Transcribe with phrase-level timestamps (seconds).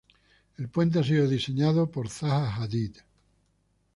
[0.57, 2.93] El puente ha sido diseñado por Zaha Hadid.